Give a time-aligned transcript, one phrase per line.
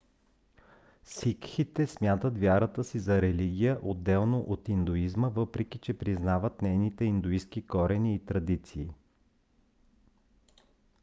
[1.03, 8.15] сикхите смятат вярата си за религия отделно от индуизма въпреки че признават нейните индуистки корени
[8.15, 8.89] и традиции